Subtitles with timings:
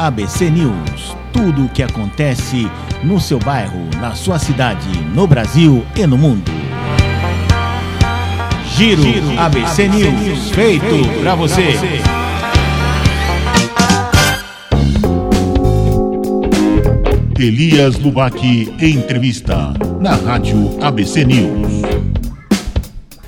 [0.00, 1.14] ABC News.
[1.30, 2.66] Tudo o que acontece
[3.04, 6.50] no seu bairro, na sua cidade, no Brasil e no mundo.
[8.74, 11.72] Giro, Giro ABC, ABC, News, News feito, feito para você.
[11.72, 12.00] você.
[17.38, 21.82] Elias Lubac entrevista na Rádio ABC News.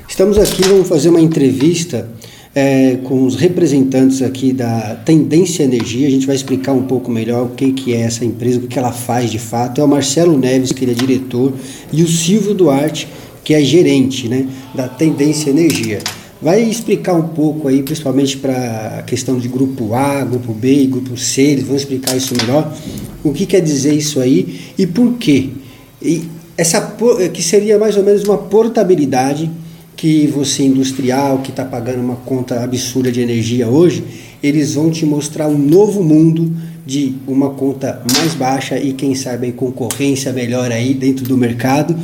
[0.09, 2.09] Estamos aqui, vamos fazer uma entrevista
[2.55, 6.07] é, com os representantes aqui da Tendência Energia.
[6.07, 8.79] A gente vai explicar um pouco melhor o que, que é essa empresa, o que
[8.79, 9.81] ela faz de fato.
[9.81, 11.53] É o Marcelo Neves, que ele é diretor,
[11.93, 13.09] e o Silvio Duarte,
[13.43, 16.01] que é gerente né, da Tendência Energia.
[16.41, 20.87] Vai explicar um pouco aí, principalmente para a questão de grupo A, grupo B e
[20.87, 22.77] grupo C, eles vão explicar isso melhor.
[23.23, 25.51] O que quer dizer isso aí e por quê?
[26.03, 26.23] E
[26.57, 26.81] essa
[27.33, 29.49] que seria mais ou menos uma portabilidade
[29.97, 34.05] que você industrial que está pagando uma conta absurda de energia hoje,
[34.43, 36.53] eles vão te mostrar um novo mundo
[36.85, 41.97] de uma conta mais baixa e quem sabe concorrência melhor aí dentro do mercado.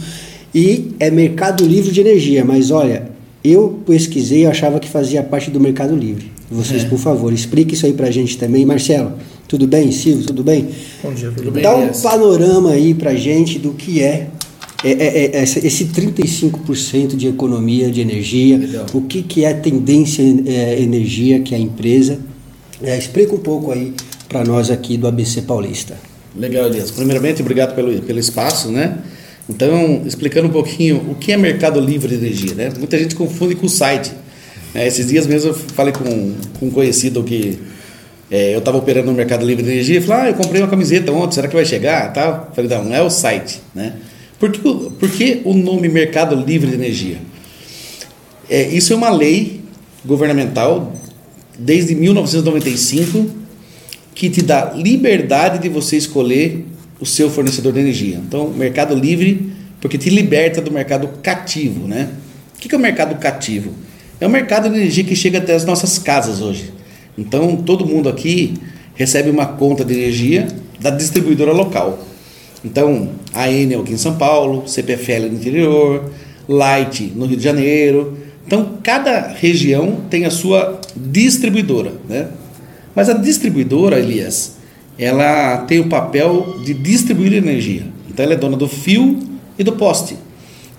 [0.55, 3.11] E é Mercado Livre de Energia, mas olha,
[3.43, 6.31] eu pesquisei e achava que fazia parte do Mercado Livre.
[6.51, 6.89] Vocês, é.
[6.89, 8.65] por favor, explique isso aí pra gente também.
[8.65, 9.13] Marcelo,
[9.47, 9.93] tudo bem?
[9.93, 10.69] Silvio, tudo bem?
[11.03, 11.63] Bom dia, tudo bem?
[11.63, 14.29] Dá um panorama aí pra gente do que é
[14.85, 18.87] é, é, é, esse 35% de economia de energia, Legal.
[18.95, 22.19] o que, que é a tendência é, energia, que a empresa.
[22.81, 23.93] É, explica um pouco aí
[24.29, 25.97] para nós aqui do ABC Paulista.
[26.37, 26.93] Legal, Elias.
[26.93, 28.99] Primeiramente, obrigado pelo, pelo espaço, né?
[29.51, 32.73] Então, explicando um pouquinho o que é mercado livre de energia, né?
[32.79, 34.13] Muita gente confunde com o site.
[34.73, 37.59] É, esses dias mesmo eu falei com, com um conhecido que
[38.31, 40.69] é, eu estava operando no mercado livre de energia e falei, ah, eu comprei uma
[40.69, 42.13] camiseta ontem, será que vai chegar?
[42.13, 42.53] Tal.
[42.55, 43.95] Falei, não, não é o site, né?
[44.39, 47.19] Por que, por que o nome Mercado Livre de Energia?
[48.49, 49.61] É, isso é uma lei
[50.05, 50.93] governamental
[51.59, 53.31] desde 1995
[54.15, 56.65] que te dá liberdade de você escolher
[57.01, 58.17] o seu fornecedor de energia.
[58.17, 62.11] Então, mercado livre, porque te liberta do mercado cativo, né?
[62.57, 63.73] O que é o mercado cativo?
[64.21, 66.73] É o mercado de energia que chega até as nossas casas hoje.
[67.17, 68.55] Então, todo mundo aqui
[68.95, 70.49] recebe uma conta de energia
[70.81, 72.08] da distribuidora local.
[72.65, 76.11] Então, a Enel aqui em São Paulo, CPFL no interior,
[76.49, 78.17] Light no Rio de Janeiro.
[78.47, 82.29] Então, cada região tem a sua distribuidora, né?
[82.95, 84.57] Mas a distribuidora, Elias,
[84.99, 87.83] ela tem o papel de distribuir energia.
[88.09, 89.19] Então, ela é dona do fio
[89.59, 90.17] e do poste.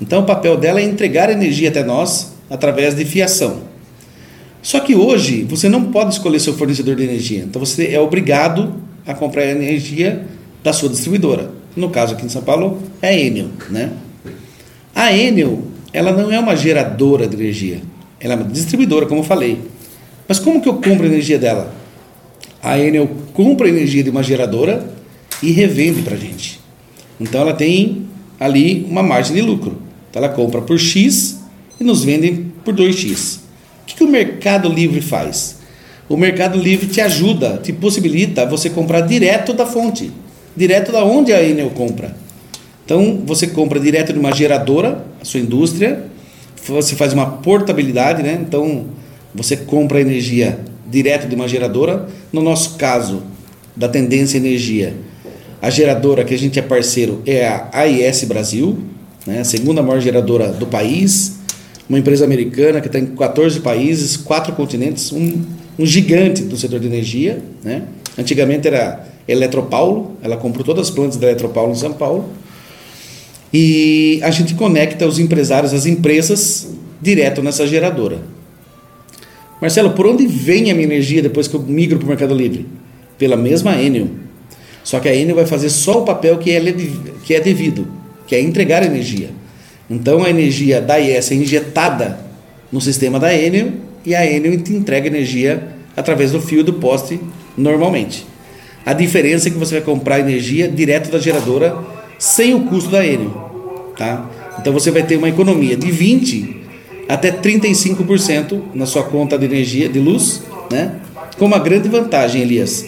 [0.01, 3.61] Então, o papel dela é entregar energia até nós através de fiação.
[4.61, 7.43] Só que hoje, você não pode escolher seu fornecedor de energia.
[7.43, 8.75] Então, você é obrigado
[9.05, 10.25] a comprar energia
[10.61, 11.58] da sua distribuidora.
[11.79, 13.93] No caso aqui em São Paulo, é a Enel, né?
[14.93, 15.63] A Enel,
[15.93, 17.81] ela não é uma geradora de energia.
[18.19, 19.61] Ela é uma distribuidora, como eu falei.
[20.27, 21.73] Mas como que eu compro a energia dela?
[22.61, 24.93] A Enel compra a energia de uma geradora
[25.41, 26.59] e revende para a gente.
[27.17, 28.07] Então ela tem
[28.37, 29.81] ali uma margem de lucro.
[30.09, 31.39] Então ela compra por X
[31.79, 33.37] e nos vende por 2X.
[33.37, 35.59] O que, que o Mercado Livre faz?
[36.09, 40.11] O Mercado Livre te ajuda, te possibilita você comprar direto da fonte
[40.55, 42.15] direto da onde a Enel compra.
[42.85, 46.05] Então, você compra direto de uma geradora, a sua indústria,
[46.67, 48.39] você faz uma portabilidade, né?
[48.41, 48.85] Então,
[49.33, 50.59] você compra energia
[50.89, 52.07] direto de uma geradora.
[52.31, 53.23] No nosso caso,
[53.75, 54.93] da Tendência Energia,
[55.61, 58.77] a geradora que a gente é parceiro é a AIS Brasil,
[59.25, 59.39] né?
[59.39, 61.39] a segunda maior geradora do país,
[61.87, 65.43] uma empresa americana que está em 14 países, quatro continentes, um,
[65.77, 67.41] um gigante do setor de energia.
[67.63, 67.83] Né?
[68.17, 72.25] Antigamente era Eletropaulo, ela comprou todas as plantas da Eletropaulo em São Paulo.
[73.53, 76.69] E a gente conecta os empresários, as empresas,
[77.01, 78.21] direto nessa geradora.
[79.61, 82.65] Marcelo, por onde vem a minha energia depois que eu migro para o Mercado Livre?
[83.17, 84.07] Pela mesma Enel.
[84.83, 86.61] Só que a Enel vai fazer só o papel que é,
[87.23, 87.87] que é devido,
[88.25, 89.29] que é entregar energia.
[89.89, 92.19] Então a energia da IES é injetada
[92.71, 93.73] no sistema da Enel
[94.05, 97.19] e a Enel entrega energia através do fio do poste
[97.57, 98.28] normalmente.
[98.89, 101.77] A diferença é que você vai comprar energia direto da geradora
[102.17, 103.29] sem o custo da Enel,
[103.95, 104.27] tá?
[104.57, 106.55] Então você vai ter uma economia de 20
[107.07, 110.41] até 35% na sua conta de energia de luz,
[110.71, 110.95] né?
[111.37, 112.83] Com uma grande vantagem, Elias.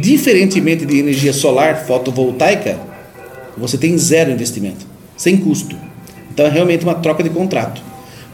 [0.00, 2.80] Diferentemente de energia solar fotovoltaica,
[3.56, 4.84] você tem zero investimento,
[5.16, 5.76] sem custo.
[6.32, 7.80] Então é realmente uma troca de contrato.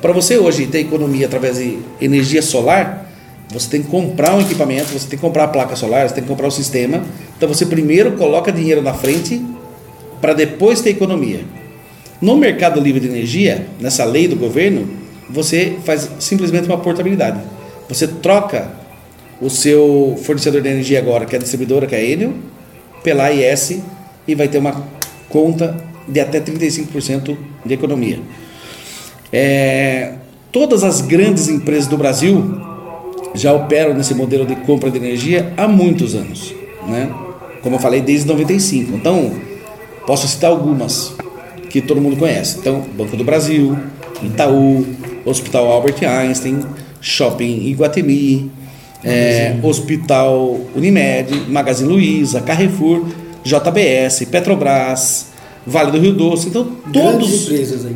[0.00, 3.07] Para você hoje ter economia através de energia solar,
[3.50, 6.22] você tem que comprar um equipamento, você tem que comprar a placa solar, você tem
[6.22, 7.02] que comprar o sistema.
[7.36, 9.42] Então você primeiro coloca dinheiro na frente
[10.20, 11.40] para depois ter economia.
[12.20, 14.88] No mercado livre de energia, nessa lei do governo,
[15.30, 17.40] você faz simplesmente uma portabilidade.
[17.88, 18.70] Você troca
[19.40, 22.34] o seu fornecedor de energia agora, que é a distribuidora, que é a Enel,
[23.02, 23.78] pela IS,
[24.26, 24.84] e vai ter uma
[25.28, 28.18] conta de até 35% de economia.
[29.32, 30.14] É,
[30.50, 32.67] todas as grandes empresas do Brasil
[33.38, 36.54] já operam nesse modelo de compra de energia há muitos anos,
[36.86, 37.10] né?
[37.62, 38.94] Como eu falei, desde 95.
[38.94, 39.32] Então,
[40.06, 41.14] posso citar algumas
[41.70, 42.58] que todo mundo conhece.
[42.58, 43.76] Então, Banco do Brasil,
[44.22, 44.86] Itaú,
[45.24, 46.60] Hospital Albert Einstein,
[47.00, 48.50] Shopping Iguatemi,
[49.04, 53.04] é, Hospital Unimed, Magazine Luiza, Carrefour,
[53.44, 55.26] JBS, Petrobras,
[55.66, 56.48] Vale do Rio Doce.
[56.48, 57.48] Então, todos,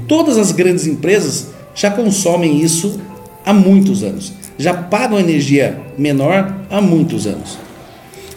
[0.06, 3.00] todas as grandes empresas já consomem isso
[3.44, 4.33] há muitos anos.
[4.59, 7.59] Já pagam energia menor há muitos anos.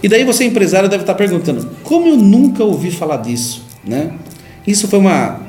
[0.02, 3.66] E daí você, empresário, deve estar perguntando: como eu nunca ouvi falar disso?
[3.84, 4.12] Né?
[4.66, 5.42] Isso foi uma,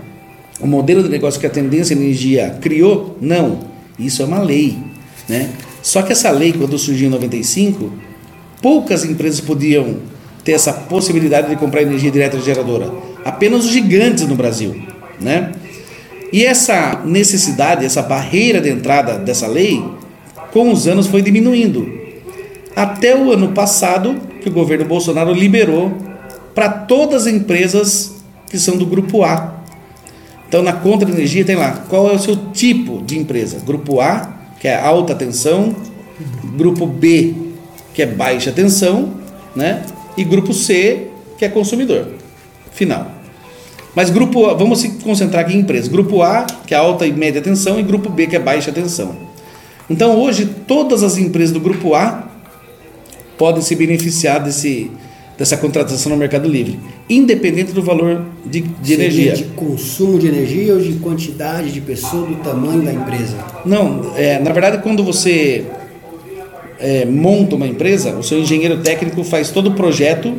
[0.61, 3.17] um modelo de negócio que a Tendência Energia criou?
[3.21, 3.61] Não.
[3.99, 4.79] Isso é uma lei.
[5.29, 5.51] Né?
[5.83, 7.93] Só que essa lei, quando surgiu em 95,
[8.61, 9.97] poucas empresas podiam
[10.45, 12.93] ter essa possibilidade de comprar energia direta geradora.
[13.25, 14.81] Apenas os gigantes no Brasil.
[15.21, 15.53] Né?
[16.37, 19.83] E essa necessidade, essa barreira de entrada dessa lei,
[20.53, 21.91] com os anos foi diminuindo.
[22.77, 25.97] Até o ano passado, que o governo Bolsonaro liberou
[26.55, 28.17] para todas as empresas
[28.51, 29.63] que são do grupo A.
[30.47, 33.99] Então, na conta de energia tem lá qual é o seu tipo de empresa: grupo
[33.99, 35.75] A, que é alta tensão,
[36.55, 37.33] grupo B,
[37.95, 39.15] que é baixa tensão,
[39.55, 39.85] né?
[40.19, 42.09] E grupo C, que é consumidor
[42.73, 43.16] final.
[43.97, 45.89] Mas grupo A, vamos se concentrar aqui em empresas.
[45.89, 49.17] Grupo A, que é alta e média tensão, e grupo B, que é baixa tensão.
[49.89, 52.29] Então, hoje, todas as empresas do grupo A
[53.39, 54.91] podem se beneficiar desse,
[55.39, 56.79] dessa contratação no Mercado Livre,
[57.09, 59.33] independente do valor de, de energia.
[59.33, 63.39] De consumo de energia ou de quantidade de pessoa, do tamanho da empresa?
[63.65, 65.65] Não, é, na verdade, quando você
[66.79, 70.35] é, monta uma empresa, o seu engenheiro técnico faz todo o projeto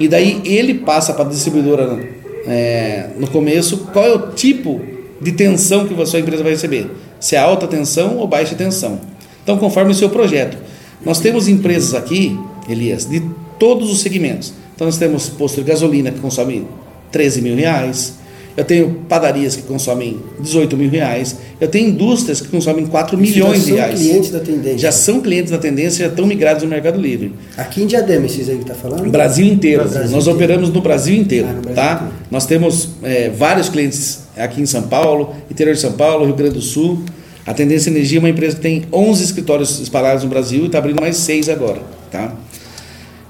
[0.00, 4.80] e daí ele passa para a distribuidora é, no começo qual é o tipo
[5.20, 9.00] de tensão que a sua empresa vai receber, se é alta tensão ou baixa tensão.
[9.42, 10.56] Então, conforme o seu projeto.
[11.04, 12.38] Nós temos empresas aqui,
[12.68, 13.22] Elias, de
[13.58, 14.52] todos os segmentos.
[14.74, 16.66] Então nós temos posto de gasolina que consome
[17.12, 18.14] 13 mil reais.
[18.60, 21.34] Eu tenho padarias que consomem 18 mil reais.
[21.58, 23.92] Eu tenho indústrias que consomem 4 Isso milhões de reais.
[23.92, 24.78] Já são clientes da tendência.
[24.78, 27.32] Já são clientes da tendência, já estão migrados no Mercado Livre.
[27.56, 29.08] Aqui em Diadema, esses aí que está falando?
[29.08, 29.88] Brasil inteiro.
[29.88, 30.30] Brasil Nós inteiro.
[30.32, 31.46] operamos no Brasil inteiro.
[31.48, 31.94] Ah, no Brasil tá?
[31.94, 32.12] Inteiro.
[32.30, 36.56] Nós temos é, vários clientes aqui em São Paulo, interior de São Paulo, Rio Grande
[36.56, 37.02] do Sul.
[37.46, 40.76] A Tendência Energia é uma empresa que tem 11 escritórios espalhados no Brasil e está
[40.76, 41.80] abrindo mais seis agora.
[42.10, 42.34] Tá?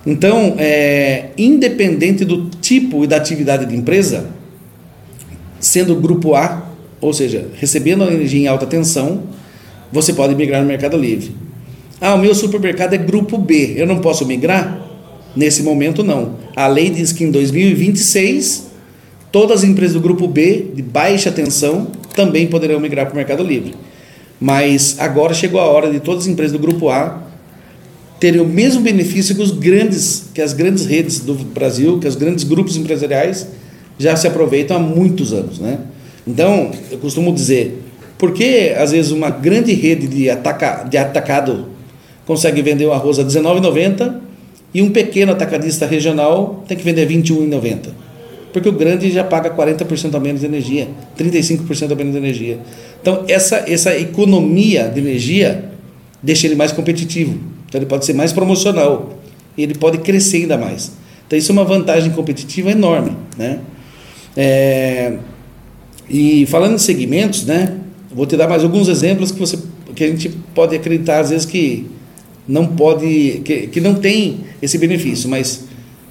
[0.04, 4.39] Então, é, independente do tipo e da atividade de empresa,
[5.60, 6.66] sendo grupo A,
[7.00, 9.22] ou seja, recebendo a energia em alta tensão,
[9.92, 11.34] você pode migrar no Mercado Livre.
[12.00, 14.88] Ah, o meu supermercado é grupo B, eu não posso migrar?
[15.36, 16.36] Nesse momento, não.
[16.56, 18.68] A lei diz que em 2026,
[19.30, 23.44] todas as empresas do grupo B, de baixa tensão, também poderão migrar para o Mercado
[23.44, 23.74] Livre.
[24.40, 27.22] Mas agora chegou a hora de todas as empresas do grupo A
[28.18, 32.16] terem o mesmo benefício que os grandes, que as grandes redes do Brasil, que os
[32.16, 33.46] grandes grupos empresariais
[34.00, 35.78] já se aproveitam há muitos anos, né?
[36.26, 37.82] Então, eu costumo dizer,
[38.18, 41.66] por que às vezes uma grande rede de, ataca, de atacado
[42.26, 44.14] consegue vender o arroz a R$19,90
[44.72, 47.90] e um pequeno atacadista regional tem que vender R$21,90?
[48.52, 50.88] Porque o grande já paga 40% a menos de energia,
[51.18, 52.58] 35% a menos de energia.
[53.00, 55.70] Então, essa, essa economia de energia
[56.22, 57.38] deixa ele mais competitivo.
[57.68, 59.18] Então ele pode ser mais promocional
[59.56, 60.92] e ele pode crescer ainda mais.
[61.26, 63.60] Então isso é uma vantagem competitiva enorme, né?
[64.42, 65.18] É,
[66.08, 67.76] e falando em segmentos, né?
[68.10, 69.58] Vou te dar mais alguns exemplos que você
[69.94, 71.90] que a gente pode acreditar às vezes que
[72.48, 75.64] não pode que, que não tem esse benefício, mas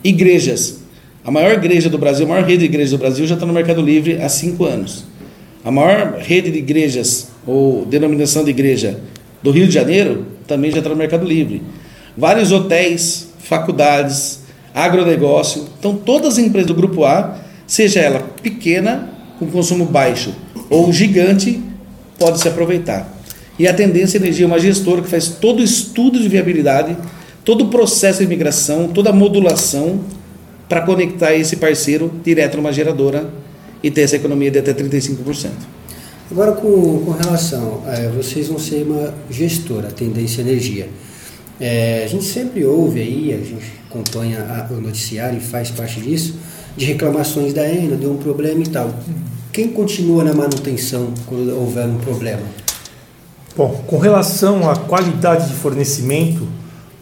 [0.04, 0.78] igrejas.
[1.26, 3.54] A maior igreja do Brasil, a maior rede de igrejas do Brasil já está no
[3.54, 5.06] Mercado Livre há cinco anos.
[5.66, 9.00] A maior rede de igrejas ou denominação de igreja
[9.42, 11.64] do Rio de Janeiro também já está no Mercado Livre.
[12.16, 15.66] Vários hotéis, faculdades, agronegócio.
[15.80, 19.08] Então, todas as empresas do Grupo A, seja ela pequena,
[19.38, 20.34] com consumo baixo,
[20.70, 21.62] ou gigante,
[22.18, 23.08] pode se aproveitar.
[23.60, 26.98] E a Tendência Energia é uma gestora que faz todo o estudo de viabilidade,
[27.46, 30.02] todo o processo de migração, toda a modulação
[30.68, 33.30] para conectar esse parceiro direto numa geradora
[33.84, 35.52] e ter essa economia de até 35%.
[36.32, 40.90] Agora, com, com relação, é, vocês vão ser uma gestora, Tendência Energia.
[41.60, 46.00] É, a gente sempre ouve aí, a gente acompanha a, o noticiário e faz parte
[46.00, 46.36] disso,
[46.76, 48.94] de reclamações da ENA, deu um problema e tal.
[49.52, 52.44] Quem continua na manutenção quando houver um problema?
[53.58, 56.48] Bom, com relação à qualidade de fornecimento,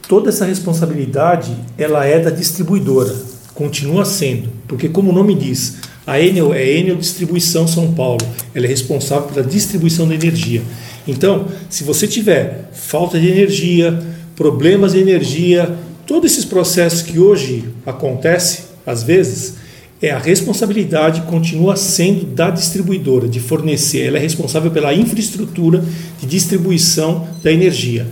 [0.08, 3.14] toda essa responsabilidade ela é da distribuidora,
[3.54, 8.66] continua sendo, porque como o nome diz, a Enel é Enel Distribuição São Paulo, ela
[8.66, 10.62] é responsável pela distribuição da energia.
[11.06, 14.00] Então, se você tiver falta de energia,
[14.36, 19.56] problemas de energia, todos esses processos que hoje acontecem, às vezes,
[20.02, 25.84] é a responsabilidade continua sendo da distribuidora de fornecer, ela é responsável pela infraestrutura
[26.20, 28.08] de distribuição da energia.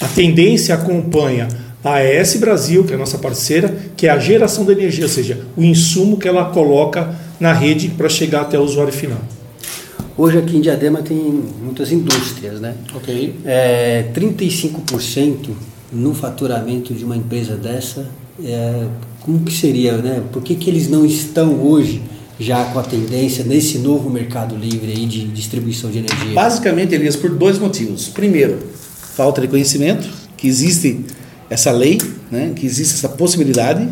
[0.00, 1.48] A tendência acompanha
[1.82, 5.10] a AES Brasil, que é a nossa parceira, que é a geração da energia, ou
[5.10, 9.20] seja, o insumo que ela coloca na rede para chegar até o usuário final.
[10.16, 12.74] Hoje aqui em Diadema tem muitas indústrias, né?
[12.94, 13.34] Ok.
[13.44, 15.50] É, 35%
[15.92, 18.08] no faturamento de uma empresa dessa,
[18.42, 18.86] é,
[19.24, 20.22] como que seria, né?
[20.30, 22.02] Por que, que eles não estão hoje
[22.38, 26.34] já com a tendência nesse novo mercado livre aí de distribuição de energia?
[26.34, 28.08] Basicamente, Elias, por dois motivos.
[28.08, 28.58] Primeiro,
[29.14, 31.06] falta de conhecimento, que existe
[31.48, 31.98] essa lei,
[32.30, 33.88] né, que existe essa possibilidade,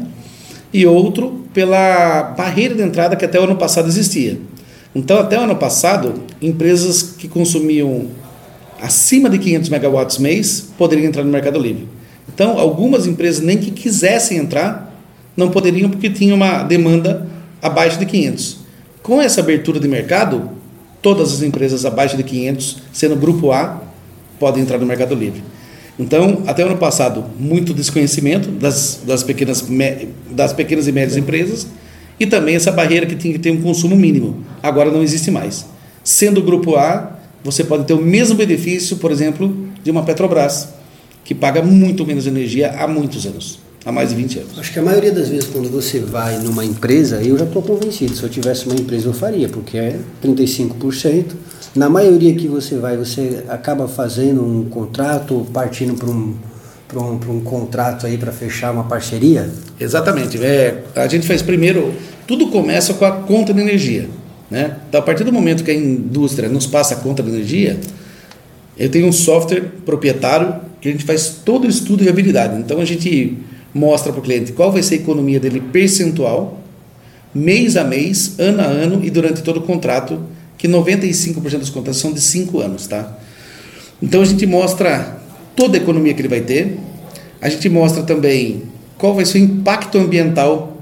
[0.71, 4.39] e outro, pela barreira de entrada que até o ano passado existia.
[4.95, 6.12] Então, até o ano passado,
[6.43, 8.09] empresas que consumiam
[8.83, 11.89] acima de 500 megawatts mês poderiam entrar no Mercado Livre.
[12.33, 14.92] Então, algumas empresas nem que quisessem entrar,
[15.37, 17.27] não poderiam porque tinha uma demanda
[17.61, 18.59] abaixo de 500.
[19.03, 20.51] Com essa abertura de mercado,
[21.01, 23.83] todas as empresas abaixo de 500, sendo grupo A,
[24.39, 25.43] podem entrar no Mercado Livre.
[25.99, 29.65] Então, até o ano passado, muito desconhecimento das, das, pequenas,
[30.31, 31.67] das pequenas e médias empresas
[32.19, 34.45] e também essa barreira que tinha que ter um consumo mínimo.
[34.62, 35.67] Agora não existe mais.
[36.03, 40.69] Sendo grupo A, você pode ter o mesmo benefício, por exemplo, de uma Petrobras,
[41.25, 44.59] que paga muito menos energia há muitos anos há mais de 20 anos.
[44.59, 48.15] Acho que a maioria das vezes quando você vai numa empresa, eu já estou convencido,
[48.15, 51.33] se eu tivesse uma empresa eu faria, porque é 35%.
[51.75, 56.35] Na maioria que você vai, você acaba fazendo um contrato, partindo para um,
[56.95, 59.51] um, um contrato aí para fechar uma parceria?
[59.81, 60.43] Exatamente.
[60.43, 61.95] É, a gente faz primeiro,
[62.27, 64.09] tudo começa com a conta de energia.
[64.51, 64.77] Né?
[64.87, 67.81] Então, a partir do momento que a indústria nos passa a conta de energia,
[68.79, 72.59] eu tenho um software proprietário que a gente faz todo o estudo de viabilidade.
[72.59, 73.39] Então a gente
[73.75, 76.61] mostra para o cliente qual vai ser a economia dele percentual,
[77.35, 80.21] mês a mês, ano a ano e durante todo o contrato,
[80.59, 83.19] que 95% dos contratos são de 5 anos, tá?
[84.00, 85.19] Então a gente mostra
[85.57, 86.79] toda a economia que ele vai ter,
[87.41, 88.62] a gente mostra também
[88.99, 90.81] qual vai ser o impacto ambiental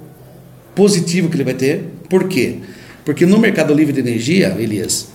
[0.74, 1.84] positivo que ele vai ter.
[2.08, 2.58] Por quê?
[3.04, 5.08] Porque no mercado livre de energia, Elias,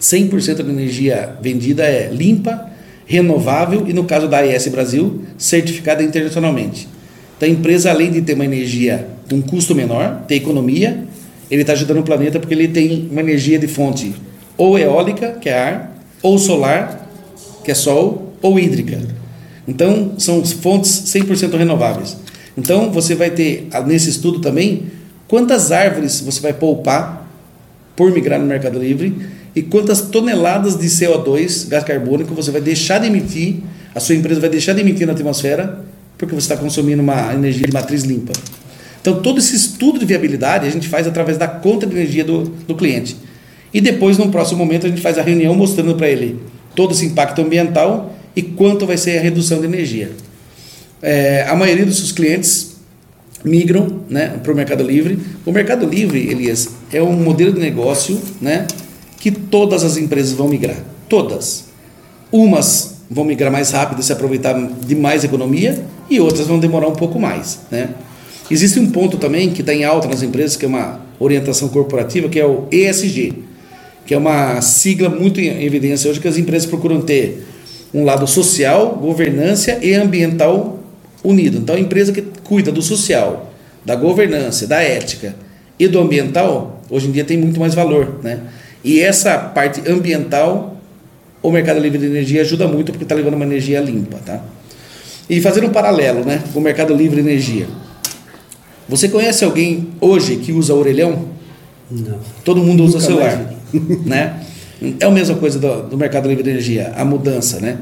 [0.00, 2.67] 100% da energia vendida é limpa,
[3.08, 6.86] renovável e, no caso da AES Brasil, certificada internacionalmente.
[7.36, 11.04] Então, a empresa, além de ter uma energia de um custo menor, ter economia,
[11.50, 14.14] ele está ajudando o planeta porque ele tem uma energia de fonte
[14.58, 17.08] ou eólica, que é ar, ou solar,
[17.64, 19.00] que é sol, ou hídrica.
[19.66, 22.16] Então, são fontes 100% renováveis.
[22.56, 24.82] Então, você vai ter, nesse estudo também,
[25.26, 27.26] quantas árvores você vai poupar
[27.96, 29.14] por migrar no Mercado Livre
[29.58, 33.56] e quantas toneladas de CO2, gás carbônico, você vai deixar de emitir,
[33.92, 35.84] a sua empresa vai deixar de emitir na atmosfera,
[36.16, 38.32] porque você está consumindo uma energia de matriz limpa.
[39.00, 42.44] Então, todo esse estudo de viabilidade a gente faz através da conta de energia do,
[42.44, 43.16] do cliente.
[43.74, 46.38] E depois, no próximo momento, a gente faz a reunião mostrando para ele
[46.76, 50.12] todo esse impacto ambiental e quanto vai ser a redução de energia.
[51.02, 52.76] É, a maioria dos seus clientes
[53.44, 55.18] migram né, para o Mercado Livre.
[55.44, 58.68] O Mercado Livre, Elias, é um modelo de negócio né,
[59.18, 60.78] que todas as empresas vão migrar.
[61.08, 61.66] Todas.
[62.30, 66.94] Umas vão migrar mais rápido se aproveitar de mais economia e outras vão demorar um
[66.94, 67.60] pouco mais.
[67.70, 67.90] Né?
[68.50, 72.28] Existe um ponto também que está em alta nas empresas, que é uma orientação corporativa,
[72.28, 73.44] que é o ESG,
[74.06, 77.46] que é uma sigla muito em evidência hoje que as empresas procuram ter
[77.92, 80.78] um lado social, governança e ambiental
[81.24, 81.58] unido.
[81.58, 83.52] Então, a empresa que cuida do social,
[83.84, 85.34] da governança, da ética
[85.78, 88.40] e do ambiental, hoje em dia tem muito mais valor, né?
[88.88, 90.74] E essa parte ambiental,
[91.42, 94.42] o Mercado Livre de Energia ajuda muito porque está levando uma energia limpa, tá?
[95.28, 97.66] E fazendo um paralelo, né, com o Mercado Livre de Energia.
[98.88, 101.26] Você conhece alguém hoje que usa orelhão?
[101.90, 102.18] Não.
[102.42, 103.52] Todo mundo usa celular,
[104.06, 104.40] né?
[104.98, 107.76] É a mesma coisa do, do Mercado Livre de Energia, a mudança, né?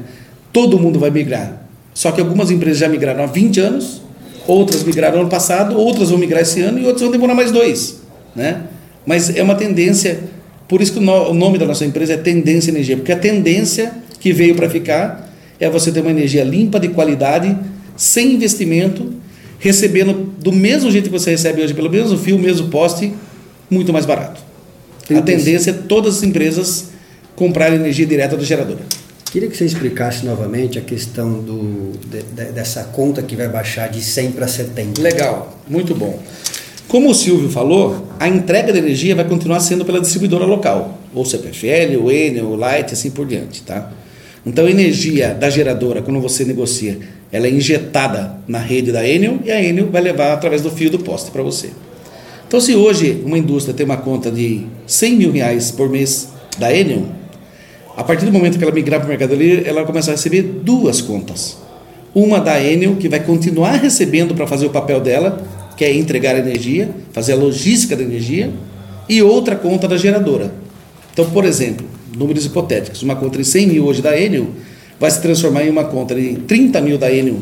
[0.51, 1.61] Todo mundo vai migrar.
[1.93, 4.01] Só que algumas empresas já migraram há 20 anos,
[4.45, 8.01] outras migraram ano passado, outras vão migrar esse ano e outras vão demorar mais dois,
[8.35, 8.63] né?
[9.05, 10.35] Mas é uma tendência
[10.67, 14.33] por isso que o nome da nossa empresa é Tendência Energia, porque a tendência que
[14.33, 17.57] veio para ficar é você ter uma energia limpa, de qualidade,
[17.95, 19.13] sem investimento,
[19.59, 23.13] recebendo do mesmo jeito que você recebe hoje, pelo mesmo fio, mesmo poste,
[23.69, 24.41] muito mais barato.
[25.09, 26.89] A tendência é todas as empresas
[27.35, 28.77] comprarem energia direta do gerador.
[29.31, 33.89] Queria que você explicasse novamente a questão do, de, de, dessa conta que vai baixar
[33.89, 35.01] de 100 para 70.
[35.01, 36.21] Legal, muito bom.
[36.87, 41.25] Como o Silvio falou, a entrega de energia vai continuar sendo pela distribuidora local, ou
[41.25, 43.91] CPFL, ou Enel, ou Light, assim por diante, tá?
[44.45, 46.97] Então a energia da geradora, quando você negocia,
[47.29, 50.89] ela é injetada na rede da Enel e a Enel vai levar através do fio
[50.89, 51.71] do poste para você.
[52.47, 56.73] Então se hoje uma indústria tem uma conta de 100 mil reais por mês da
[56.73, 57.05] Enel,
[57.97, 60.15] a partir do momento que ela migrar para o Mercado Livre, ela vai começar a
[60.15, 61.57] receber duas contas.
[62.15, 65.45] Uma da Enel, que vai continuar recebendo para fazer o papel dela,
[65.77, 68.51] que é entregar energia, fazer a logística da energia,
[69.07, 70.51] e outra conta da geradora.
[71.13, 71.85] Então, por exemplo,
[72.17, 74.47] números hipotéticos, uma conta de 100 mil hoje da Enel
[74.99, 77.37] vai se transformar em uma conta de 30 mil da Enel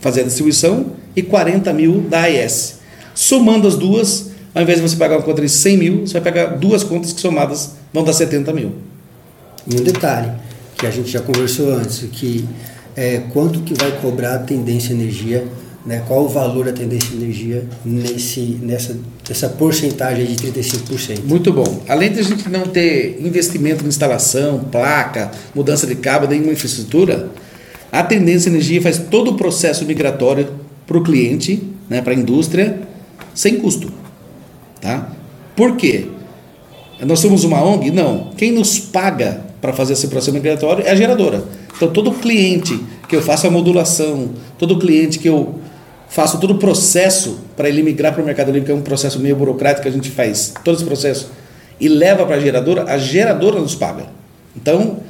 [0.00, 2.78] fazer a distribuição e 40 mil da AES.
[3.14, 6.22] Somando as duas, ao invés de você pagar uma conta de 100 mil, você vai
[6.22, 8.74] pegar duas contas que somadas vão dar 70 mil.
[9.66, 10.30] E um detalhe,
[10.76, 12.48] que a gente já conversou antes, que
[12.96, 15.44] é, quanto que vai cobrar a tendência energia
[15.88, 16.04] né?
[16.06, 18.94] Qual o valor da tendência de energia nesse, nessa,
[19.26, 21.24] nessa porcentagem de 35%?
[21.24, 21.80] Muito bom.
[21.88, 27.30] Além de a gente não ter investimento em instalação, placa, mudança de cabo, nenhuma infraestrutura,
[27.90, 30.48] a tendência de energia faz todo o processo migratório
[30.86, 32.80] para o cliente, né, para a indústria,
[33.34, 33.90] sem custo.
[34.82, 35.10] Tá?
[35.56, 36.06] Por quê?
[37.00, 37.90] Nós somos uma ONG?
[37.90, 38.30] Não.
[38.36, 41.44] Quem nos paga para fazer esse processo migratório é a geradora.
[41.74, 42.78] Então, todo cliente
[43.08, 45.54] que eu faço a modulação, todo cliente que eu
[46.08, 49.18] faço todo o processo para ele migrar para o Mercado Livre, que é um processo
[49.20, 51.30] meio burocrático que a gente faz, todo esse processo,
[51.80, 54.06] e leva para a geradora, a geradora nos paga.
[54.56, 55.00] Então,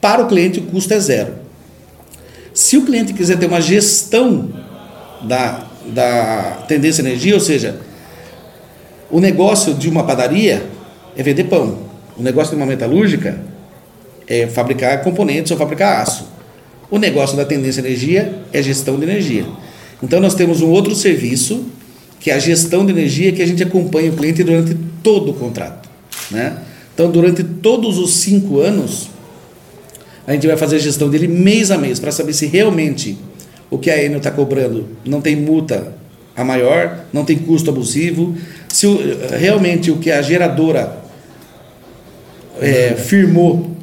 [0.00, 1.34] para o cliente, o custo é zero.
[2.52, 4.50] Se o cliente quiser ter uma gestão
[5.22, 7.76] da, da tendência energia, ou seja,
[9.10, 10.66] o negócio de uma padaria
[11.16, 11.78] é vender pão,
[12.16, 13.40] o negócio de uma metalúrgica
[14.26, 16.28] é fabricar componentes ou fabricar aço.
[16.90, 19.46] O negócio da tendência energia é gestão de energia.
[20.02, 21.66] Então nós temos um outro serviço,
[22.20, 25.34] que é a gestão de energia, que a gente acompanha o cliente durante todo o
[25.34, 25.88] contrato.
[26.30, 26.58] Né?
[26.94, 29.08] Então, durante todos os cinco anos,
[30.26, 33.16] a gente vai fazer a gestão dele mês a mês, para saber se realmente
[33.70, 35.94] o que a Enel está cobrando não tem multa
[36.36, 38.36] a maior, não tem custo abusivo,
[38.68, 38.98] se o,
[39.38, 40.98] realmente o que a geradora
[42.60, 43.76] é, firmou,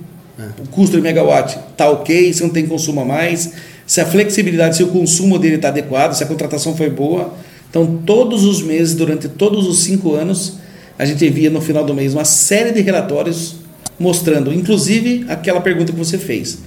[0.61, 3.53] o custo de megawatt está ok, se não tem consumo a mais,
[3.85, 7.33] se a flexibilidade, se o consumo dele está adequado, se a contratação foi boa.
[7.69, 10.57] Então, todos os meses, durante todos os cinco anos,
[10.97, 13.57] a gente envia no final do mês uma série de relatórios
[13.99, 16.59] mostrando, inclusive, aquela pergunta que você fez.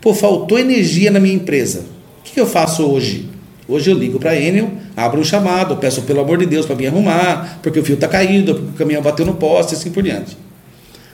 [0.00, 1.80] Pô, faltou energia na minha empresa.
[2.20, 3.28] O que, eu faço hoje?
[3.68, 6.74] Hoje eu ligo para a Enel, abro um chamado, peço pelo amor de Deus para
[6.74, 10.02] me arrumar, porque o fio está caído, porque o caminhão bateu no poste, assim por
[10.02, 10.36] diante.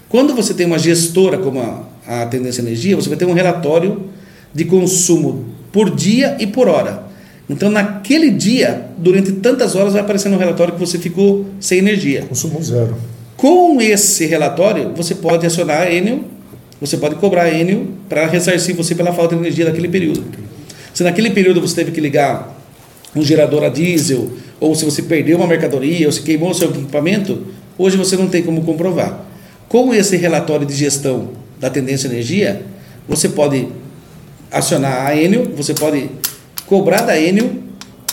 [0.09, 4.09] Quando você tem uma gestora como a, a Tendência Energia, você vai ter um relatório
[4.57, 7.05] de consumo por dia e por hora.
[7.49, 12.23] Então, naquele dia, durante tantas horas, vai aparecer no relatório que você ficou sem energia.
[12.23, 12.97] Consumo zero.
[13.37, 16.21] Com esse relatório, você pode acionar a Enel,
[16.81, 20.25] você pode cobrar a Enel para ressarcir você pela falta de energia daquele período.
[20.95, 22.59] Se naquele período você teve que ligar
[23.15, 27.43] um gerador a diesel, ou se você perdeu uma mercadoria, ou se queimou seu equipamento,
[27.77, 29.23] hoje você não tem como comprovar.
[29.69, 31.29] Com esse relatório de gestão
[31.61, 32.63] da tendência energia,
[33.07, 33.69] você pode
[34.59, 36.11] acionar a Enel, você pode
[36.67, 37.51] cobrar da Enel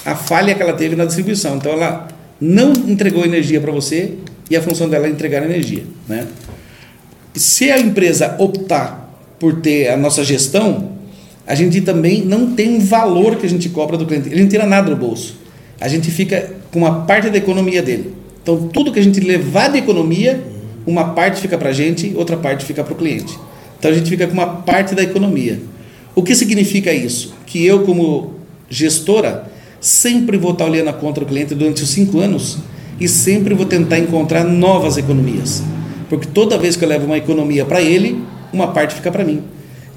[0.05, 1.55] a falha que ela teve na distribuição.
[1.57, 2.07] Então ela
[2.39, 4.13] não entregou energia para você
[4.49, 5.83] e a função dela é entregar energia.
[6.07, 6.27] Né?
[7.33, 10.91] Se a empresa optar por ter a nossa gestão,
[11.45, 14.29] a gente também não tem um valor que a gente cobra do cliente.
[14.29, 15.37] Ele não tira nada do bolso.
[15.79, 18.13] A gente fica com uma parte da economia dele.
[18.41, 20.43] Então tudo que a gente levar de economia,
[20.85, 23.37] uma parte fica para a gente, outra parte fica para o cliente.
[23.79, 25.59] Então a gente fica com uma parte da economia.
[26.15, 27.33] O que significa isso?
[27.45, 28.35] Que eu, como
[28.69, 32.59] gestora, sempre vou estar olhando a conta do cliente durante os cinco anos
[32.99, 35.63] e sempre vou tentar encontrar novas economias.
[36.07, 39.41] Porque toda vez que eu levo uma economia para ele, uma parte fica para mim.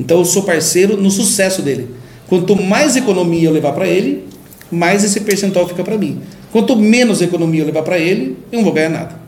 [0.00, 1.90] Então eu sou parceiro no sucesso dele.
[2.28, 4.24] Quanto mais economia eu levar para ele,
[4.70, 6.20] mais esse percentual fica para mim.
[6.50, 9.25] Quanto menos economia eu levar para ele, eu não vou ganhar nada.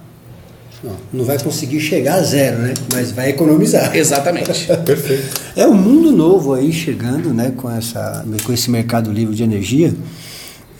[0.82, 2.74] Não, não vai conseguir chegar a zero, né?
[2.92, 3.94] Mas vai economizar.
[3.96, 4.66] Exatamente.
[4.86, 5.40] Perfeito.
[5.56, 7.52] É um mundo novo aí chegando, né?
[7.56, 9.92] Com, essa, com esse mercado livre de energia.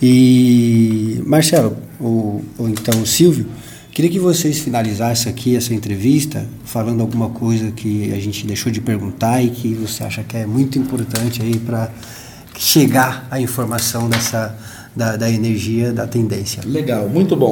[0.01, 3.45] E Marcelo, ou, ou então o Silvio,
[3.91, 8.79] queria que vocês finalizassem aqui essa entrevista falando alguma coisa que a gente deixou de
[8.79, 11.91] perguntar e que você acha que é muito importante aí para
[12.57, 14.55] chegar a informação dessa
[14.95, 16.61] da, da energia da tendência.
[16.65, 17.51] Legal, muito bom.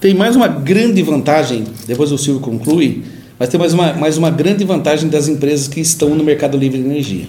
[0.00, 3.02] Tem mais uma grande vantagem, depois o Silvio conclui,
[3.38, 6.78] Mas tem mais uma, mais uma grande vantagem das empresas que estão no mercado livre
[6.78, 7.26] de energia.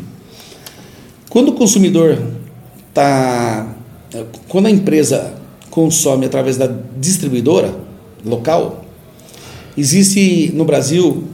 [1.30, 2.18] Quando o consumidor
[2.90, 3.68] está.
[4.48, 5.34] Quando a empresa
[5.70, 7.76] consome através da distribuidora
[8.24, 8.86] local,
[9.78, 11.26] existe no Brasil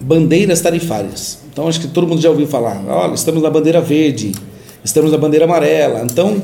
[0.00, 1.40] bandeiras tarifárias.
[1.52, 2.82] Então acho que todo mundo já ouviu falar.
[2.88, 4.32] Olha, estamos na bandeira verde,
[4.82, 6.02] estamos na bandeira amarela.
[6.02, 6.40] Então,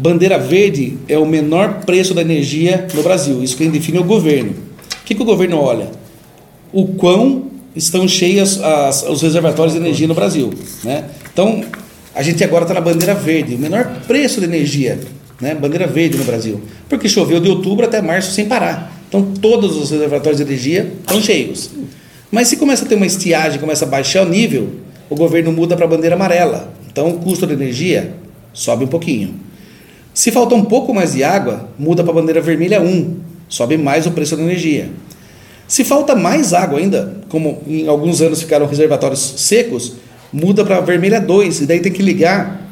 [0.00, 3.42] bandeira verde é o menor preço da energia no Brasil.
[3.42, 4.52] Isso quem define é o governo.
[4.52, 5.88] O que, que o governo olha?
[6.72, 10.52] O quão estão cheios as, os reservatórios de energia no Brasil.
[10.82, 11.04] Né?
[11.30, 11.62] Então,
[12.14, 14.98] a gente agora está na bandeira verde, o menor preço de energia,
[15.38, 15.54] né?
[15.54, 16.60] bandeira verde no Brasil.
[16.88, 18.98] Porque choveu de outubro até março sem parar.
[19.06, 21.70] Então, todos os reservatórios de energia estão cheios.
[22.30, 24.70] Mas se começa a ter uma estiagem, começa a baixar o nível,
[25.10, 26.72] o governo muda para a bandeira amarela.
[26.90, 28.14] Então o custo da energia
[28.52, 29.34] sobe um pouquinho.
[30.12, 33.16] Se falta um pouco mais de água, muda para a bandeira vermelha 1,
[33.48, 34.90] sobe mais o preço da energia.
[35.66, 39.94] Se falta mais água ainda, como em alguns anos ficaram reservatórios secos,
[40.32, 42.68] muda para a vermelha 2, e daí tem que ligar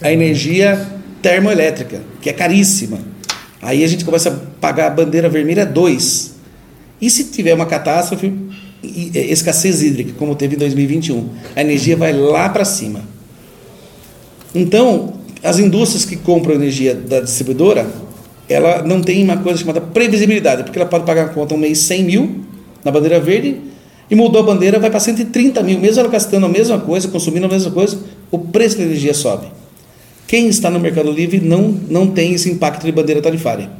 [0.00, 0.86] a energia
[1.20, 2.98] termoelétrica, que é caríssima.
[3.60, 6.34] Aí a gente começa a pagar a bandeira vermelha 2.
[7.00, 8.32] E se tiver uma catástrofe,
[8.82, 11.28] escassez hídrica, como teve em 2021.
[11.56, 13.00] A energia vai lá para cima.
[14.54, 15.13] Então,
[15.44, 17.86] as indústrias que compram energia da distribuidora,
[18.48, 21.78] ela não tem uma coisa chamada previsibilidade, porque ela pode pagar a conta um mês
[21.78, 22.40] 100 mil
[22.84, 23.56] na bandeira verde
[24.10, 27.46] e mudou a bandeira, vai para 130 mil, mesmo ela gastando a mesma coisa, consumindo
[27.46, 27.98] a mesma coisa,
[28.30, 29.46] o preço da energia sobe.
[30.26, 33.70] Quem está no Mercado Livre não, não tem esse impacto de bandeira tarifária,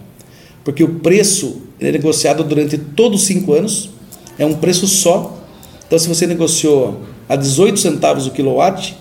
[0.63, 3.91] porque o preço é negociado durante todos os cinco anos
[4.39, 5.39] é um preço só.
[5.87, 8.97] Então, se você negociou a 18 centavos o quilowatt,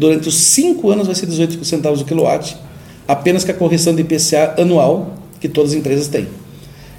[0.00, 2.56] durante os 5 anos vai ser 18 centavos o quilowatt,
[3.06, 6.26] apenas com a correção de IPCA anual que todas as empresas têm.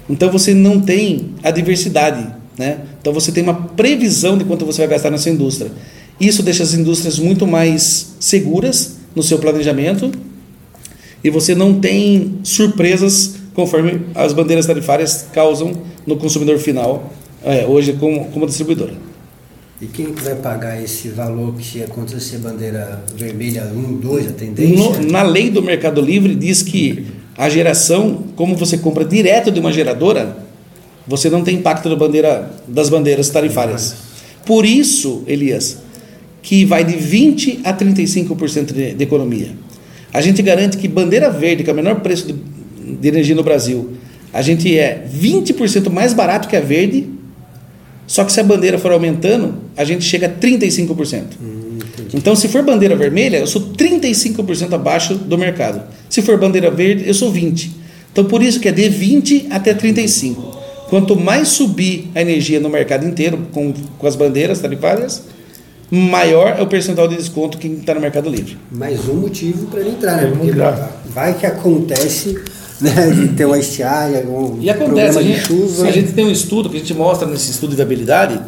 [0.08, 2.24] Então, você não tem a diversidade.
[2.56, 2.78] Né?
[3.00, 5.72] Então, você tem uma previsão de quanto você vai gastar nessa indústria.
[6.20, 10.12] Isso deixa as indústrias muito mais seguras no seu planejamento
[11.24, 15.72] e você não tem surpresas conforme as bandeiras tarifárias causam
[16.06, 17.12] no consumidor final
[17.44, 19.11] é, hoje como, como distribuidora.
[19.82, 24.30] E quem que vai pagar esse valor que se acontecer bandeira vermelha 1, 2, a
[24.30, 24.76] tendência?
[24.76, 27.04] No, na lei do Mercado Livre diz que
[27.36, 30.36] a geração, como você compra direto de uma geradora,
[31.04, 33.96] você não tem impacto da bandeira, das bandeiras tarifárias.
[34.46, 35.78] Por isso, Elias,
[36.42, 39.50] que vai de 20% a 35% de, de economia.
[40.14, 42.34] A gente garante que bandeira verde, que é o menor preço de,
[43.00, 43.94] de energia no Brasil,
[44.32, 47.20] a gente é 20% mais barato que a verde
[48.12, 51.22] só que se a bandeira for aumentando, a gente chega a 35%.
[51.40, 51.78] Hum,
[52.12, 55.80] então, se for bandeira vermelha, eu sou 35% abaixo do mercado.
[56.10, 57.70] Se for bandeira verde, eu sou 20%.
[58.12, 60.36] Então, por isso que é de 20% até 35%.
[60.90, 65.22] Quanto mais subir a energia no mercado inteiro, com, com as bandeiras tarifárias,
[65.90, 68.58] maior é o percentual de desconto que está no Mercado Livre.
[68.70, 70.30] Mais um motivo para ele entrar, né?
[70.36, 70.52] Porque
[71.08, 72.38] vai que acontece
[72.82, 75.88] né, de ter uma estiagem, um e acontece, a gente, chuva.
[75.88, 78.40] A gente tem um estudo que a gente mostra nesse estudo de viabilidade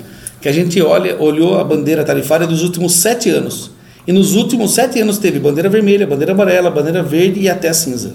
[0.44, 3.70] que a gente olha, olhou a bandeira tarifária dos últimos sete anos.
[4.06, 8.12] E nos últimos sete anos teve bandeira vermelha, bandeira amarela, bandeira verde e até cinza.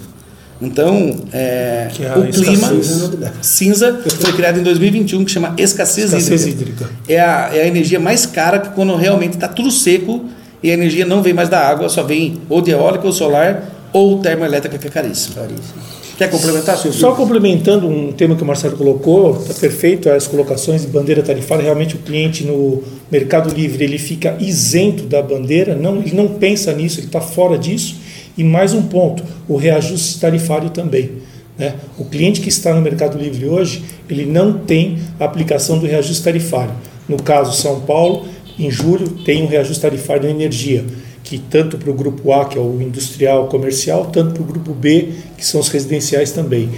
[0.62, 6.46] Então, é, é o clima cinza, cinza foi criado em 2021, que chama escassez, escassez
[6.46, 6.84] hídrica.
[6.84, 6.90] hídrica.
[7.08, 10.26] É, a, é a energia mais cara que quando realmente está tudo seco
[10.62, 13.64] e a energia não vem mais da água, só vem ou de eólica ou solar
[13.92, 15.34] ou termoelétrica que é caríssima.
[15.34, 15.99] caríssima.
[16.20, 16.94] Quer complementar, senhor?
[16.94, 21.64] Só complementando um tema que o Marcelo colocou, está perfeito as colocações de bandeira tarifária.
[21.64, 26.74] Realmente o cliente no Mercado Livre ele fica isento da bandeira, não, ele não pensa
[26.74, 27.96] nisso, ele está fora disso.
[28.38, 31.10] E mais um ponto, o reajuste tarifário também.
[31.58, 31.76] Né?
[31.98, 36.22] O cliente que está no Mercado Livre hoje, ele não tem a aplicação do reajuste
[36.22, 36.74] tarifário.
[37.08, 38.26] No caso São Paulo,
[38.60, 40.84] em julho tem um reajuste tarifário da energia
[41.30, 44.74] que tanto para o grupo A, que é o industrial comercial, tanto para o grupo
[44.74, 46.72] B, que são os residenciais também.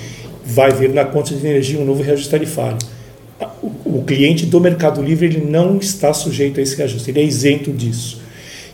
[0.46, 2.78] Vai vir na conta de energia um novo reajuste tarifário.
[3.64, 7.24] O, o cliente do Mercado Livre ele não está sujeito a esse reajuste, ele é
[7.24, 8.20] isento disso.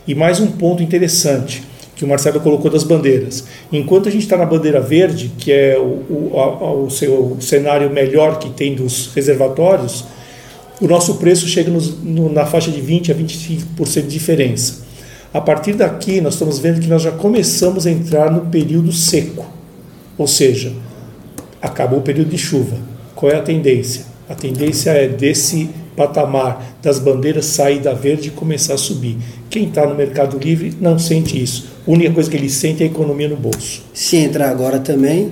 [0.04, 1.62] E mais um ponto interessante
[1.94, 3.44] que o Marcelo colocou das bandeiras.
[3.72, 8.40] Enquanto a gente está na bandeira verde, que é o, o, o, seu, cenário melhor
[8.40, 10.04] que tem dos reservatórios,
[10.80, 14.87] o nosso preço chega nos, no, na faixa de 20% a 25% de diferença.
[15.32, 19.46] A partir daqui, nós estamos vendo que nós já começamos a entrar no período seco,
[20.16, 20.72] ou seja,
[21.60, 22.76] acabou o período de chuva.
[23.14, 24.06] Qual é a tendência?
[24.28, 29.18] A tendência é desse patamar das bandeiras sair da verde e começar a subir.
[29.50, 31.66] Quem está no Mercado Livre não sente isso.
[31.86, 33.82] A única coisa que ele sente é a economia no bolso.
[33.92, 35.30] Se entrar agora também,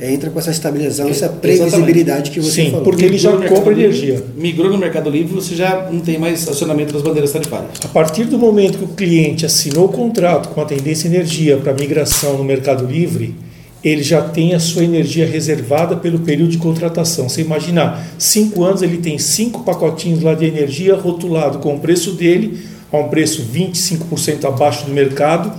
[0.00, 2.84] entra com essa estabilização, essa previsibilidade que você Sim, falou.
[2.84, 4.22] porque ele já compra energia.
[4.36, 7.70] Migrou no Mercado Livre, você já não tem mais acionamento das bandeiras tarifárias.
[7.84, 11.72] A partir do momento que o cliente assinou o contrato com a Tendência Energia para
[11.72, 13.34] migração no Mercado Livre,
[13.82, 17.28] ele já tem a sua energia reservada pelo período de contratação.
[17.28, 22.12] Você imaginar, cinco anos ele tem cinco pacotinhos lá de energia rotulado com o preço
[22.12, 22.58] dele,
[22.92, 25.52] a um preço 25% abaixo do mercado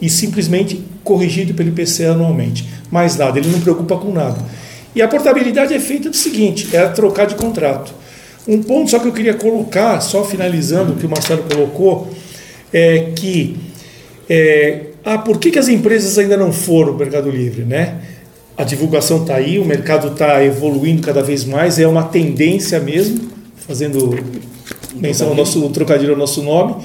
[0.00, 2.64] e simplesmente corrigido pelo IPC anualmente.
[2.90, 4.38] Mais nada, ele não preocupa com nada.
[4.94, 7.92] E a portabilidade é feita do seguinte: é trocar de contrato.
[8.46, 12.08] Um ponto só que eu queria colocar, só finalizando o que o Marcelo colocou,
[12.72, 13.56] é que
[14.28, 17.96] é, ah, por que, que as empresas ainda não foram ao Mercado Livre, né?
[18.56, 23.28] A divulgação está aí, o mercado está evoluindo cada vez mais, é uma tendência mesmo,
[23.66, 24.18] fazendo
[24.94, 26.76] menção ao nosso trocadilho ao nosso nome.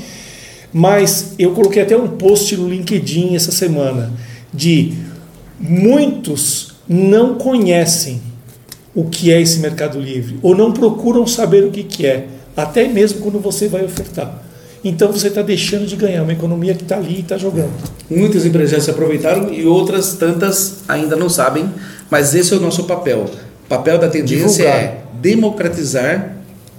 [0.74, 4.12] Mas eu coloquei até um post no LinkedIn essa semana
[4.54, 4.94] de
[5.62, 8.22] muitos não conhecem
[8.94, 12.88] o que é esse Mercado Livre ou não procuram saber o que, que é, até
[12.88, 14.44] mesmo quando você vai ofertar.
[14.84, 17.72] Então você está deixando de ganhar uma economia que está ali e está jogando.
[18.10, 21.70] Muitas empresas já se aproveitaram e outras tantas ainda não sabem,
[22.10, 23.26] mas esse é o nosso papel.
[23.66, 24.76] O papel da tendência Divulgar.
[24.76, 26.36] é democratizar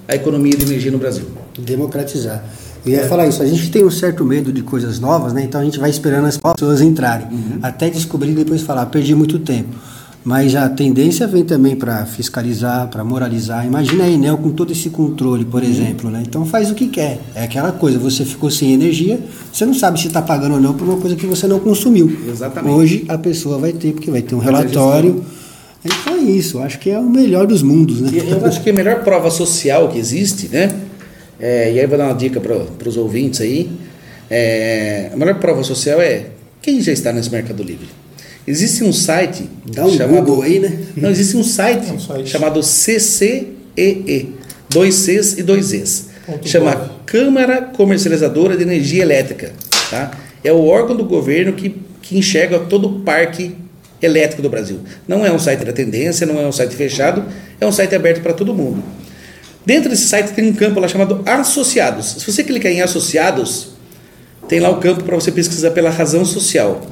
[0.08, 1.26] a economia de energia no Brasil.
[1.56, 2.44] Democratizar.
[2.84, 5.44] Eu ia falar isso, a gente tem um certo medo de coisas novas, né?
[5.44, 7.28] Então a gente vai esperando as pessoas entrarem,
[7.62, 9.70] até descobrir e depois falar, perdi muito tempo.
[10.24, 13.66] Mas a tendência vem também para fiscalizar, para moralizar.
[13.66, 16.22] Imagina a Enel com todo esse controle, por exemplo, né?
[16.24, 17.20] Então faz o que quer.
[17.34, 19.18] É aquela coisa, você ficou sem energia,
[19.52, 22.16] você não sabe se está pagando ou não por uma coisa que você não consumiu.
[22.28, 22.72] Exatamente.
[22.72, 25.24] Hoje a pessoa vai ter, porque vai ter um relatório.
[25.84, 28.10] Então é isso, acho que é o melhor dos mundos, né?
[28.28, 30.72] Eu acho que a melhor prova social que existe, né?
[31.42, 33.68] É, e aí vou dar uma dica para os ouvintes aí.
[34.30, 36.26] É, a melhor prova social é
[36.62, 37.88] quem já está nesse Mercado Livre.
[38.46, 40.78] Existe um site Dá um Google aí, né?
[40.96, 42.28] Não, existe um site, É um site.
[42.28, 44.34] chamado CCEE,
[44.70, 46.06] dois Cs e dois Es.
[46.24, 46.90] Ponto Chama gov.
[47.06, 49.52] Câmara Comercializadora de Energia Elétrica.
[49.90, 50.12] Tá?
[50.42, 53.54] É o órgão do governo que, que enxerga todo o parque
[54.00, 54.80] elétrico do Brasil.
[55.06, 57.24] Não é um site da tendência, não é um site fechado,
[57.60, 58.82] é um site aberto para todo mundo.
[59.64, 62.16] Dentro desse site tem um campo lá chamado Associados.
[62.18, 63.68] Se você clicar em Associados,
[64.48, 66.82] tem lá o campo para você pesquisar pela razão social.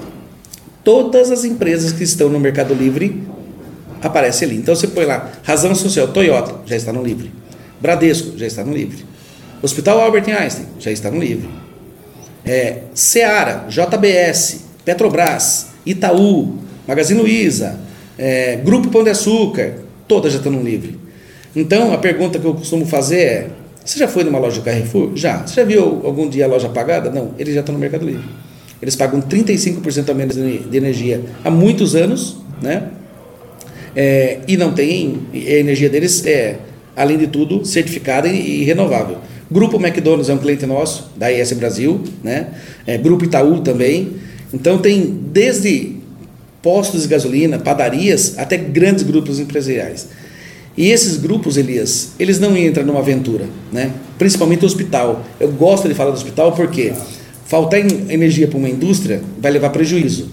[0.84, 3.22] Todas as empresas que estão no Mercado Livre
[4.00, 4.56] aparecem ali.
[4.58, 7.32] Então você põe lá razão social, Toyota, já está no Livre.
[7.80, 9.04] Bradesco, já está no Livre.
[9.62, 11.48] Hospital Albert Einstein, já está no Livre.
[12.44, 17.78] É, Seara, JBS, Petrobras, Itaú, Magazine Luiza,
[18.16, 19.74] é, Grupo Pão de Açúcar,
[20.06, 20.99] todas já estão no livre.
[21.54, 23.50] Então a pergunta que eu costumo fazer é:
[23.84, 25.12] você já foi numa loja do Carrefour?
[25.14, 25.46] Já.
[25.46, 27.10] Você já viu algum dia a loja pagada?
[27.10, 28.24] Não, eles já estão no Mercado Livre.
[28.80, 32.84] Eles pagam 35% a menos de energia há muitos anos, né?
[33.94, 36.56] É, e não tem, a energia deles é,
[36.96, 39.18] além de tudo, certificada e, renovável.
[39.50, 42.48] Grupo McDonald's é um cliente nosso, da IS Brasil, né?
[42.86, 44.12] É, Grupo Itaú também.
[44.54, 45.96] Então tem desde
[46.62, 50.08] postos de gasolina, padarias, até grandes grupos empresariais.
[50.76, 53.90] E esses grupos, Elias, eles não entram numa aventura, né?
[54.18, 55.24] Principalmente o hospital.
[55.38, 56.92] Eu gosto de falar do hospital porque
[57.44, 60.30] faltar en- energia para uma indústria vai levar prejuízo.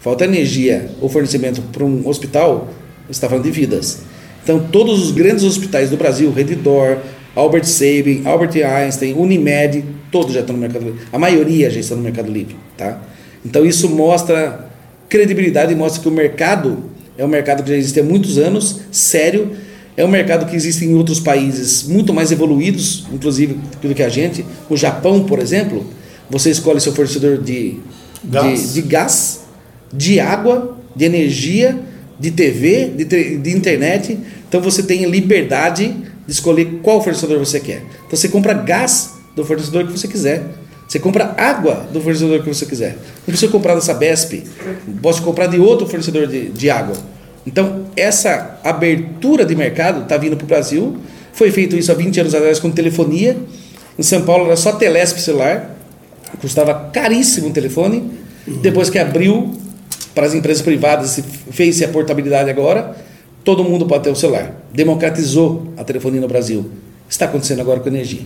[0.00, 2.68] Faltar energia ou fornecimento para um hospital,
[3.06, 3.98] você está falando de vidas.
[4.42, 6.98] Então, todos os grandes hospitais do Brasil, Redditor,
[7.36, 11.00] Albert Sabin, Albert Einstein, Unimed, todos já estão no Mercado Livre.
[11.12, 13.02] A maioria já está no Mercado Livre, tá?
[13.44, 14.70] Então, isso mostra
[15.08, 16.84] credibilidade mostra que o mercado
[17.18, 19.50] é um mercado que já existe há muitos anos, sério.
[20.00, 24.08] É um mercado que existe em outros países muito mais evoluídos, inclusive do que a
[24.08, 24.46] gente.
[24.70, 25.84] O Japão, por exemplo,
[26.30, 27.78] você escolhe seu fornecedor de
[28.24, 28.72] Gás.
[28.72, 29.40] de, de gás,
[29.92, 31.78] de água, de energia,
[32.18, 34.18] de TV, de, de internet.
[34.48, 35.94] Então você tem liberdade
[36.26, 37.82] de escolher qual fornecedor você quer.
[38.06, 40.46] Então você compra gás do fornecedor que você quiser.
[40.88, 42.92] Você compra água do fornecedor que você quiser.
[42.94, 44.44] Não precisa comprar dessa Besp.
[45.02, 46.96] Posso comprar de outro fornecedor de, de água.
[47.50, 50.98] Então, essa abertura de mercado está vindo para o Brasil.
[51.32, 53.36] Foi feito isso há 20 anos atrás com telefonia.
[53.98, 55.74] Em São Paulo era só Telesp celular.
[56.40, 58.08] Custava caríssimo um telefone.
[58.62, 59.58] Depois que abriu
[60.14, 62.96] para as empresas privadas e fez a portabilidade agora,
[63.42, 64.54] todo mundo pode ter o celular.
[64.72, 66.70] Democratizou a telefonia no Brasil.
[67.08, 68.22] Está acontecendo agora com a energia.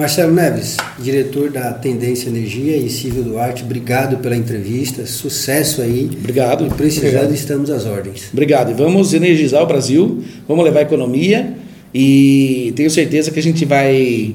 [0.00, 6.08] Marcelo Neves, diretor da Tendência Energia e Silvio Duarte, obrigado pela entrevista, sucesso aí.
[6.18, 6.66] Obrigado.
[6.66, 7.34] E precisando, Obrigado.
[7.34, 8.22] estamos às ordens.
[8.32, 8.70] Obrigado.
[8.70, 11.52] E vamos energizar o Brasil, vamos levar a economia
[11.92, 14.34] e tenho certeza que a gente vai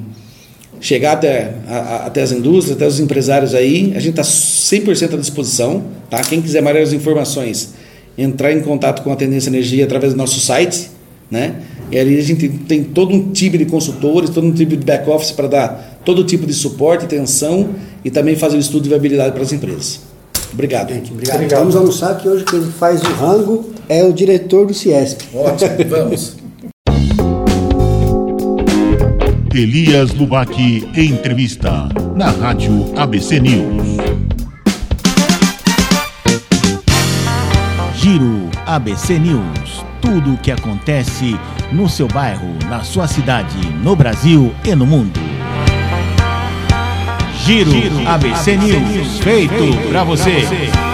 [0.79, 3.91] chegar até, a- até as indústrias, até os empresários aí.
[3.95, 5.83] A gente está 100% à disposição.
[6.11, 6.21] Tá?
[6.21, 7.73] Quem quiser maiores informações,
[8.15, 10.91] entrar em contato com a Tendência Energia através do nosso site,
[11.31, 11.55] né?
[11.95, 15.31] E ali a gente tem todo um time de consultores, todo um time de back-office
[15.31, 17.69] para dar todo tipo de suporte, atenção
[18.03, 20.01] e também fazer o estudo de viabilidade para as empresas.
[20.51, 20.93] Obrigado.
[20.93, 21.37] Gente, obrigado.
[21.37, 21.59] obrigado.
[21.59, 25.21] Vamos almoçar que hoje quem faz o rango é o diretor do Ciesp.
[25.33, 26.35] Ótimo, vamos.
[29.53, 30.53] Elias Lubac
[30.97, 33.95] entrevista na Rádio ABC News.
[37.95, 39.85] Giro ABC News.
[40.01, 41.37] Tudo o que acontece
[41.71, 45.19] no seu bairro, na sua cidade, no Brasil e no mundo.
[47.43, 49.19] Giro, Giro ABC, ABC News.
[49.19, 50.41] Feito, Feito para você.
[50.41, 50.84] você.